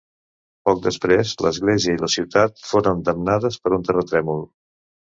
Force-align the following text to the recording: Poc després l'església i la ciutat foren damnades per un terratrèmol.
Poc 0.69 0.79
després 0.85 1.33
l'església 1.47 1.95
i 1.99 2.01
la 2.05 2.11
ciutat 2.15 2.59
foren 2.73 3.07
damnades 3.13 3.63
per 3.67 3.79
un 3.81 3.89
terratrèmol. 3.93 4.47